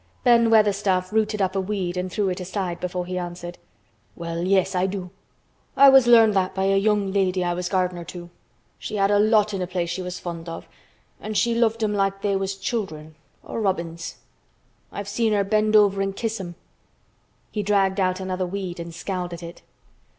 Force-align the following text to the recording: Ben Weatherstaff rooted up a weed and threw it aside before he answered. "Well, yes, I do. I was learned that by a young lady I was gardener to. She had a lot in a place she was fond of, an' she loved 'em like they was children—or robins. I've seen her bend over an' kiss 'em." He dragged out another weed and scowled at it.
Ben 0.23 0.49
Weatherstaff 0.49 1.11
rooted 1.13 1.43
up 1.43 1.55
a 1.55 1.61
weed 1.61 1.95
and 1.95 2.11
threw 2.11 2.29
it 2.29 2.39
aside 2.39 2.79
before 2.79 3.05
he 3.05 3.19
answered. 3.19 3.59
"Well, 4.15 4.41
yes, 4.41 4.73
I 4.73 4.87
do. 4.87 5.11
I 5.77 5.89
was 5.89 6.07
learned 6.07 6.33
that 6.33 6.55
by 6.55 6.63
a 6.63 6.75
young 6.75 7.13
lady 7.13 7.43
I 7.43 7.53
was 7.53 7.69
gardener 7.69 8.03
to. 8.05 8.31
She 8.79 8.95
had 8.95 9.11
a 9.11 9.19
lot 9.19 9.53
in 9.53 9.61
a 9.61 9.67
place 9.67 9.91
she 9.91 10.01
was 10.01 10.19
fond 10.19 10.49
of, 10.49 10.67
an' 11.19 11.35
she 11.35 11.53
loved 11.53 11.83
'em 11.83 11.93
like 11.93 12.23
they 12.23 12.35
was 12.35 12.55
children—or 12.55 13.61
robins. 13.61 14.15
I've 14.91 15.07
seen 15.07 15.33
her 15.33 15.43
bend 15.43 15.75
over 15.75 16.01
an' 16.01 16.13
kiss 16.13 16.39
'em." 16.41 16.55
He 17.51 17.61
dragged 17.61 17.99
out 17.99 18.19
another 18.19 18.47
weed 18.47 18.79
and 18.79 18.95
scowled 18.95 19.33
at 19.33 19.43
it. 19.43 19.61